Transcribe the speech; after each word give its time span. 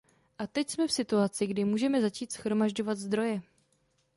A 0.37 0.47
teď 0.47 0.69
jsme 0.69 0.87
v 0.87 0.91
situaci, 0.91 1.47
kdy 1.47 1.65
můžeme 1.65 2.01
začít 2.01 2.31
shromažďovat 2.33 2.97
zdroje. 2.97 3.41